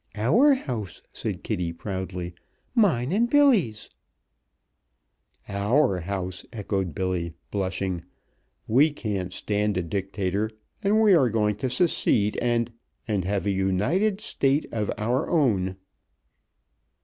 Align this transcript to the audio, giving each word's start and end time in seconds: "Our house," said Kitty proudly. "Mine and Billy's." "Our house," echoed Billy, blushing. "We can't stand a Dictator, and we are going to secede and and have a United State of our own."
"Our 0.15 0.55
house," 0.55 1.03
said 1.13 1.43
Kitty 1.43 1.71
proudly. 1.73 2.33
"Mine 2.73 3.11
and 3.11 3.29
Billy's." 3.29 3.87
"Our 5.47 5.99
house," 5.99 6.43
echoed 6.51 6.95
Billy, 6.95 7.35
blushing. 7.51 8.05
"We 8.67 8.89
can't 8.89 9.31
stand 9.31 9.77
a 9.77 9.83
Dictator, 9.83 10.49
and 10.81 11.03
we 11.03 11.13
are 11.13 11.29
going 11.29 11.57
to 11.57 11.69
secede 11.69 12.35
and 12.41 12.71
and 13.07 13.25
have 13.25 13.45
a 13.45 13.51
United 13.51 14.21
State 14.21 14.65
of 14.71 14.89
our 14.97 15.29
own." 15.29 15.75